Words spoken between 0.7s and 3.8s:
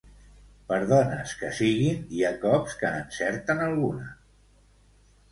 dones que siguin hi ha cops que n'encerten